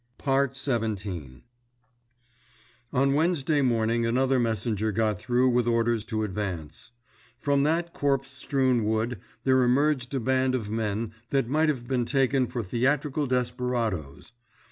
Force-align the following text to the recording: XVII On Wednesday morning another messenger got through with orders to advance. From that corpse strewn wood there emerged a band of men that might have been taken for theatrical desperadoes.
XVII 0.19 1.43
On 2.91 3.13
Wednesday 3.13 3.61
morning 3.61 4.03
another 4.03 4.39
messenger 4.39 4.91
got 4.91 5.19
through 5.19 5.49
with 5.49 5.67
orders 5.67 6.03
to 6.05 6.23
advance. 6.23 6.89
From 7.37 7.61
that 7.61 7.93
corpse 7.93 8.31
strewn 8.31 8.83
wood 8.83 9.19
there 9.43 9.61
emerged 9.61 10.11
a 10.15 10.19
band 10.19 10.55
of 10.55 10.71
men 10.71 11.13
that 11.29 11.47
might 11.47 11.69
have 11.69 11.87
been 11.87 12.05
taken 12.05 12.47
for 12.47 12.63
theatrical 12.63 13.27
desperadoes. 13.27 14.31